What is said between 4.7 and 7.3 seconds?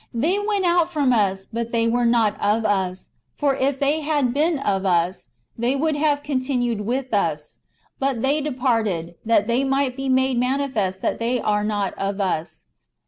us, they Avould have continued with